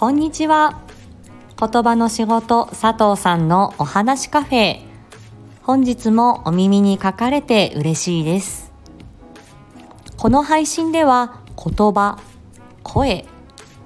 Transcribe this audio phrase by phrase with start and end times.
[0.00, 0.80] こんにちは。
[1.60, 4.80] 言葉の仕事佐藤さんのお話カフェ。
[5.62, 8.72] 本日もお耳に書かれて嬉しいです。
[10.16, 12.18] この配信では言葉
[12.82, 13.26] 声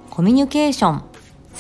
[0.09, 1.05] コミュニケーション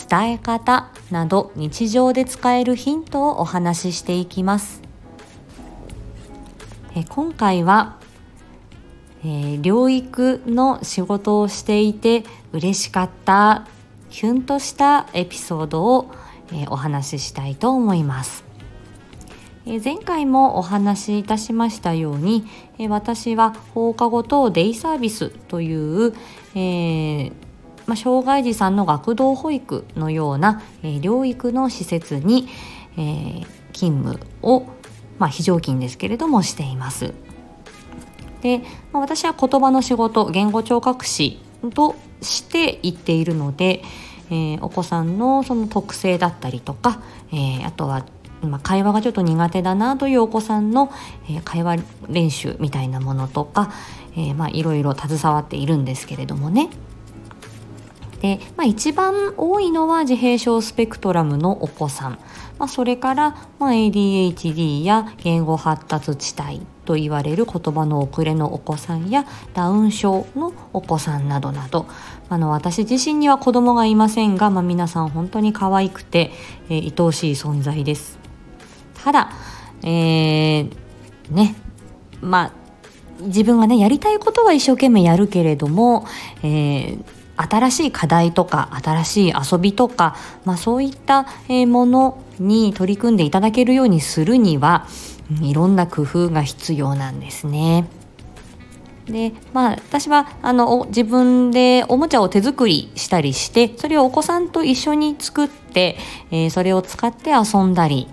[0.08, 4.82] 伝え方など日常で使えるヒントをお話ししていきます。
[6.94, 7.98] え今回は、
[9.24, 13.66] えー、療育の仕事をしていて嬉しかった
[14.14, 16.08] キュンとしたエピソードを、
[16.52, 18.44] えー、お話ししたいと思います。
[19.66, 22.46] え前回もお話しいたしましたように、
[22.78, 26.14] え私は放課後等デイサービスという、
[26.54, 27.32] えー、
[27.86, 32.48] まあ、障害児さんの学童保育のような、えー、療育の施設に、
[32.96, 34.66] えー、勤務を、
[35.18, 37.14] まあ、非常勤ですけれどもしています。
[38.42, 38.58] で、
[38.92, 43.82] まあ、私は言葉の仕事言語聴覚士として言っているので、
[44.30, 48.06] えー、お子さんのその特性だったりとか、えー、あとは
[48.42, 50.90] ま会話がちょっと苦手だなというお子さんの、
[51.30, 53.72] え会話練習みたいなものとか、
[54.16, 56.68] えー、まあいろいろ携わっているんですけれどもね。
[58.24, 62.12] で、まあ、一番多いのは自閉症スペクトラムのお子さん、
[62.58, 71.84] まあ、それから、まあ、ADHD や言語発達地帯と言われる言葉の遅れのお子さんやダウン症のお子さんなどなど
[72.30, 76.30] あの私自身には子供がいませんが、まあ、皆さん本当に可愛くて、
[76.70, 78.18] えー、愛おしい存在です。
[79.04, 79.32] ただ、
[79.82, 80.70] えー、
[81.30, 81.56] ね
[82.22, 82.52] まあ
[83.20, 86.06] 自分がねやりたいことは一生懸命やるけれども、
[86.42, 87.04] えー、
[87.36, 91.26] 新しい課題とか新しい遊びとか、まあ、そういった
[91.66, 94.86] ものに取り組んでいただけるようにするには
[95.42, 97.86] いろんな工夫が必要なんですね。
[99.06, 105.98] でまあ私はあの自分でおもちゃを手作りしたりしてそれをお子さんと一緒に作って、
[106.30, 108.08] えー、それを使って遊んだり、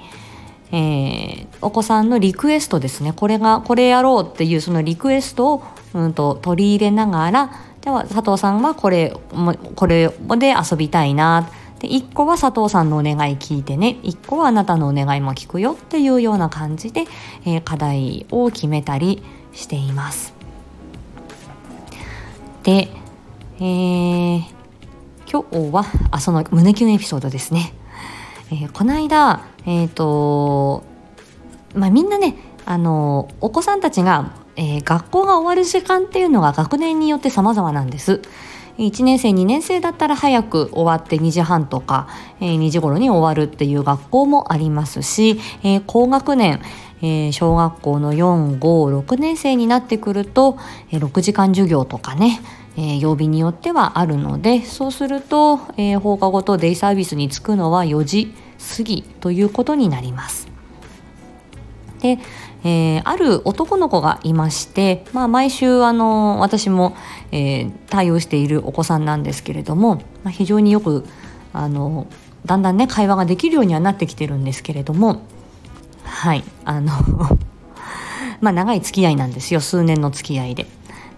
[0.74, 5.64] えー、お子さんのリクエストですねこれがこれやろうっていうそのリクエストを、
[5.94, 9.14] うんと取り入れながらでは佐藤さんはこれ
[9.76, 17.06] これで遊びたいなで1個は佐藤さんのお願い聞いてね1個はあなたのお願いも聞くよっていうような感じで、
[17.46, 20.34] えー、課題を決めたりしています。
[22.64, 22.90] で、
[23.58, 24.42] えー、
[25.28, 27.74] 今日はあその胸キュンエピソードですね。
[28.52, 30.84] えー、この間、え、ー、と
[31.74, 32.36] まあ、みんなね
[32.66, 38.22] あのお子さんたちがえー、学校が終わる時間っていうのが学年によって様々なんです。
[38.78, 42.08] 1年生2年生だったら早く終わって2時半とか、
[42.40, 46.62] えー、2時頃に終わるっていう学校もありますし、えー、高学年、
[47.02, 50.58] えー、小学校の456年生になってくると、
[50.92, 52.40] えー、6時間授業とかね、
[52.78, 58.34] えー、曜日によってはあるのでそうすると、え、放課後とデイサービスに着くのは4時
[58.78, 60.51] 過ぎということになります。
[62.02, 62.18] で、
[62.64, 66.96] えー、ある男の子がいまして、まあ、毎週あの私も、
[67.32, 71.06] えー、対応しているお子さんなんですけれども、まあ、非常によく
[71.54, 72.08] あの
[72.46, 75.22] だんだんね会話ができるようにはなってきてるんですけれども
[76.04, 76.92] はいあの
[78.42, 80.68] まあ長い付き合いなんですよ数年の付き合いで。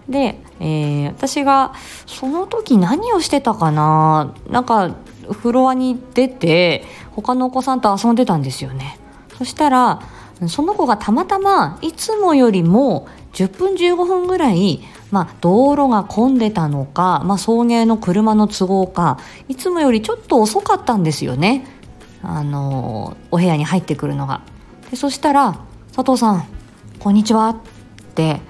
[0.08, 1.72] で、えー、私が
[2.06, 4.90] その時何をしてたかななんか
[5.32, 8.98] フロアに出て他のお子さんと遊んでたんですよね。
[9.38, 10.02] そしたら
[10.48, 19.18] その子がたまたまいつもよりも10分15分ぐらい、まあ、道路が混んでたのか、まあ、送迎の車の都合か
[19.48, 21.66] いつもよりちょっと遅かったんですよね
[22.22, 24.42] あのお部屋に入ってくるのが。
[24.90, 25.58] でそしたら
[25.94, 26.44] 「佐藤さん
[26.98, 27.56] こんにちは」っ
[28.14, 28.40] て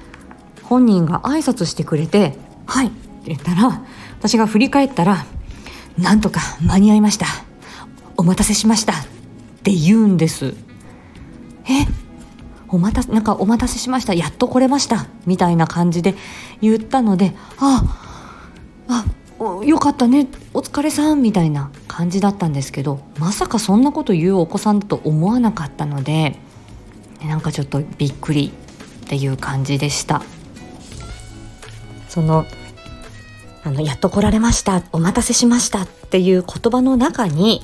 [0.62, 2.96] 本人が挨拶してくれて「はい」って
[3.26, 3.82] 言ったら
[4.18, 5.24] 私が振り返ったら
[5.98, 7.26] 「なんとか間に合いました
[8.16, 8.96] お待たせしました」っ
[9.62, 10.54] て言うんです。
[11.68, 11.86] え
[12.68, 14.14] お待たせなんかお待たせしました。
[14.14, 15.06] やっと来れました。
[15.26, 16.14] みたいな感じで
[16.60, 18.00] 言ったのであ
[18.88, 19.04] あ
[19.64, 20.28] よかったね。
[20.52, 21.22] お疲れさん。
[21.22, 26.36] みたいな感じだったんですけどまさかそんなこと言うお子さんだと思わなかったので
[27.22, 28.52] なんかちょっとびっくり
[29.04, 30.22] っていう感じでした。
[32.08, 32.46] その
[33.64, 34.82] あのやっと来られました。
[34.92, 37.62] お待たせしましたっていう言葉の中に、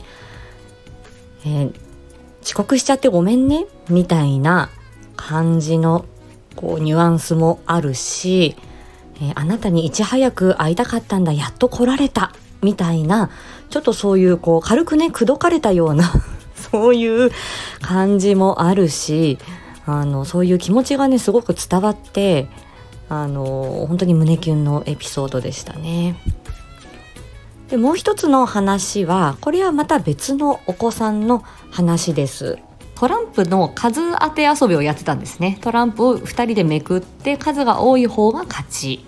[1.44, 1.74] えー、
[2.42, 4.70] 遅刻しちゃってごめんねみたいな
[5.16, 6.04] 感じの
[6.56, 8.56] こうニュアンスもあるし、
[9.16, 12.32] えー、あなたにいち早く会いたかったんだやっと来られた
[12.62, 13.30] みたいな
[13.68, 16.12] ちょっとそういうこう軽くね口説かれたような
[16.54, 17.30] そういう
[17.80, 19.38] 感じもあるし
[19.86, 22.48] あのそういう気持ちがねすごく伝わって
[23.08, 26.16] あの本当に胸キュンのエピソードでしたね。
[27.70, 31.38] でもう一つの話はこれはまた別のお子さんの
[31.70, 32.58] 話です。
[32.96, 35.56] トランプの数当て遊びをやってたんですね。
[35.62, 39.06] トランプを2人でめくって数が多い方が勝ち。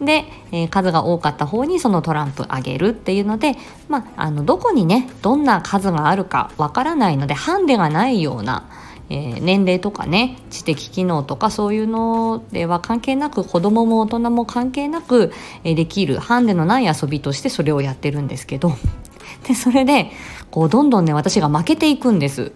[0.00, 3.56] で、えー、数が多かった方にそのトランプあげるっていうので、
[3.90, 8.64] まあ、あのどこにねどんな数があるかわからないのでハンデがないような、
[9.10, 15.32] えー、年齢とかね知的機能とかそういうのでは関係なく子供もも大人も関係なく、
[15.64, 18.72] えー、できるハンデのない遊びとしてそれをやってるんですけど
[19.46, 20.12] でそれで
[20.50, 22.52] こうどんどんね私が負けていくんです。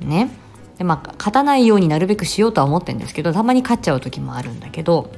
[0.00, 0.30] ね。
[0.78, 5.10] でまあ勝たないようになるべくしようとは思ってるんですけどたまに勝っちゃう時もあるんだけど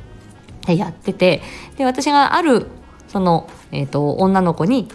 [0.67, 1.43] でやってて
[1.77, 2.69] で私がある
[3.09, 4.89] その、えーと、女の子に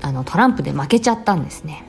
[0.00, 1.84] あのトランプで負けちゃったんですね。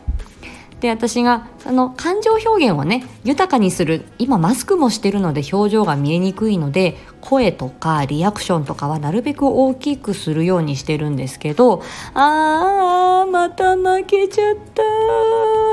[0.82, 11.82] で私がその感情表現をね豊かにする今マスクもしてるので表情が見えにくいので声とかリアクションとかはなるべく大きくするようにしてるんですけど
[12.14, 14.84] あーまた負けちゃった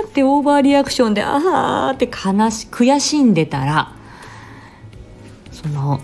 [0.07, 3.95] ってオーバーリアクションであーって悲し悔しんでたら
[5.51, 6.01] その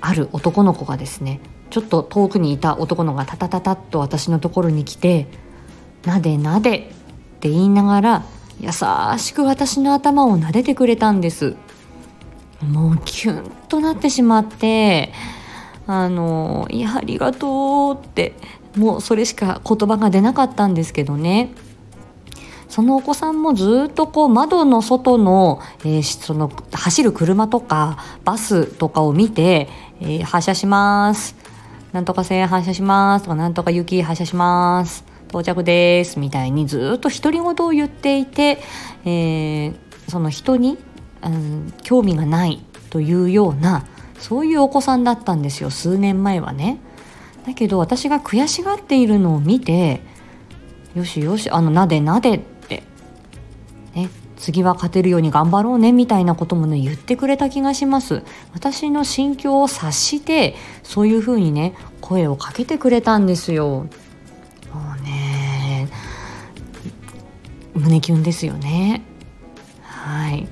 [0.00, 1.40] ある男の子がですね
[1.70, 5.26] ちょっと遠くにいた男の子がタタタタッと私のところに来て
[6.04, 6.92] 「なでなで」
[7.36, 8.22] って言いながら
[8.60, 8.70] 優
[9.18, 11.56] しく私の頭を撫でてくれたんです。
[12.62, 15.12] もうキュンとなってしまって
[15.86, 18.32] あの「いやありがとう」って
[18.76, 21.52] もうそれしか言葉が出なかったんですけどね。
[22.68, 29.68] そのお子さんもずっとこう窓の外の,、えー、その走る車とかバスとかを見て、
[30.00, 31.36] えー、発車します。
[31.92, 38.58] なんとか線発車しますとかなんとか雪発車します到着ですみたいにずっと独り言を言っていて、
[39.04, 39.74] えー、
[40.08, 40.78] その人に、
[41.22, 43.86] うん、興味がないというような
[44.18, 46.78] そういうお子さんだったんですよ数年前はね。
[47.46, 50.00] だけど私が悔しがっているのを見て
[50.96, 52.82] よしよしあのなでなでって
[53.94, 63.86] ね、次は勝てるように頑張ろうねみたいなこともね言ってくれた気がします私の心境を察してそういうふうにね声をかけてくれたんですよ
[67.76, 69.02] 胸キュンですよね。
[69.82, 70.48] はい。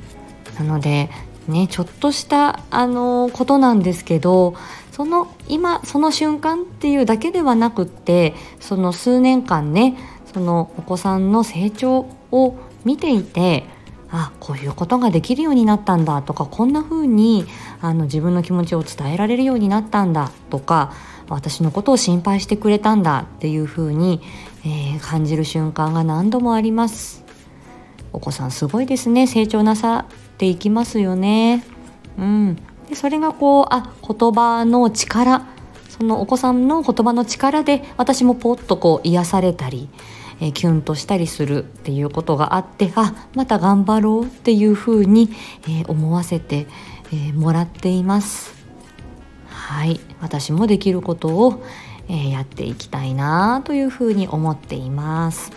[0.58, 1.10] なので
[1.48, 4.54] ねちょっとしたあのことなんですけど
[4.92, 9.96] その今その瞬間っていうだけではなくってその数年間ね
[10.32, 13.64] そのお子さんの成長を見ていて
[14.10, 17.46] あこういうことができるようになったんだとかこんな風に
[17.80, 20.92] あの自分の気持ちを伝えられるようになったんだとか
[21.28, 24.20] 私のことを心配してくれたんだっていう風に、
[24.64, 27.24] えー、感じる瞬間が何度もあります。
[28.12, 29.26] お子さんすごいですね。
[29.26, 31.64] 成長なさっていきますよね。
[32.18, 32.56] うん。
[32.88, 35.46] でそれがこうあ言葉の力。
[35.88, 39.88] そのお子さんの言葉の力で私もポッとこう癒されたり
[40.40, 45.30] え、キュンとしたりするっていうことがあってあまた頑張ろうっていうふうに、
[45.64, 46.66] えー、思わせて、
[47.12, 48.53] えー、もらっています。
[49.64, 49.98] はい。
[50.20, 51.64] 私もできることを、
[52.06, 55.50] えやっていきたいなというふうに思っています、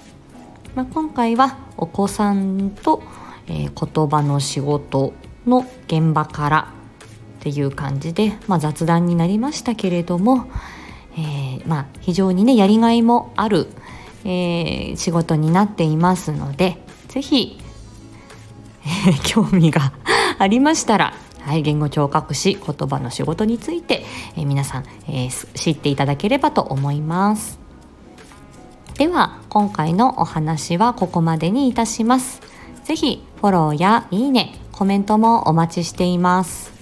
[0.75, 3.03] まあ、今回はお子さんと、
[3.49, 5.13] え言葉の仕事
[5.45, 6.73] の現場から
[7.39, 10.49] っていう感じで、まあ、雑談になりましたけれども、
[11.17, 13.67] えー、まあ、非常にねやりがいもある、
[14.23, 16.77] え、仕事になっていますので
[17.09, 17.59] 是非、
[19.09, 19.91] え、興味が
[20.39, 21.13] ありましたら
[21.47, 24.03] はい、言語聴覚士言葉の仕事について、
[24.35, 27.57] えー、皆さん、えー、知っていただければと思います。
[28.97, 32.41] では今回のお話はここまでにいたします。
[32.83, 36.73] 是非フォローやいいねコメントもお待ちしています。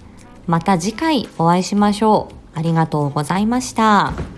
[0.48, 2.58] また次回お会いしましょう。
[2.58, 4.35] ありがとうございました。